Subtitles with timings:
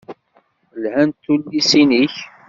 [0.81, 2.15] Lhant tullisin-ik.